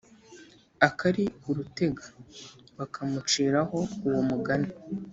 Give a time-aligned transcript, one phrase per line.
[0.87, 2.05] akari urutega,
[2.77, 4.71] bakamuciraho uwo mugani